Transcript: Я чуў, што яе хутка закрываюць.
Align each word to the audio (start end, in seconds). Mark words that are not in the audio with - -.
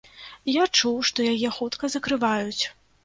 Я 0.51 0.63
чуў, 0.79 0.95
што 1.09 1.27
яе 1.33 1.53
хутка 1.59 1.91
закрываюць. 1.97 2.63